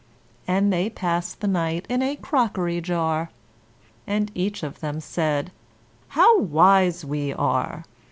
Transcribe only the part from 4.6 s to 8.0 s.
of them said, "How wise we are!